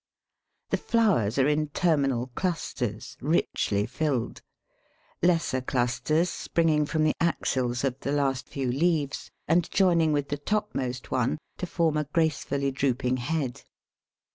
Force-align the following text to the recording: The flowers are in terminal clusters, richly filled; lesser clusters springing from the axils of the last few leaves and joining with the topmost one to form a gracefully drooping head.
The 0.71 0.77
flowers 0.77 1.37
are 1.37 1.47
in 1.47 1.67
terminal 1.67 2.31
clusters, 2.33 3.17
richly 3.21 3.85
filled; 3.85 4.41
lesser 5.21 5.61
clusters 5.61 6.27
springing 6.27 6.87
from 6.87 7.03
the 7.03 7.13
axils 7.19 7.83
of 7.83 7.99
the 7.99 8.11
last 8.11 8.49
few 8.49 8.71
leaves 8.71 9.29
and 9.47 9.69
joining 9.69 10.11
with 10.11 10.29
the 10.29 10.39
topmost 10.39 11.11
one 11.11 11.37
to 11.57 11.67
form 11.67 11.97
a 11.97 12.05
gracefully 12.05 12.71
drooping 12.71 13.17
head. 13.17 13.61